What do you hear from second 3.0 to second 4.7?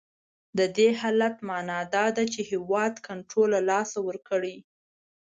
کنټرول له لاسه ورکړی.